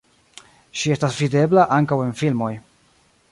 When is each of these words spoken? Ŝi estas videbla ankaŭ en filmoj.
Ŝi 0.79 0.93
estas 0.95 1.19
videbla 1.19 1.67
ankaŭ 1.79 1.99
en 2.09 2.17
filmoj. 2.25 2.53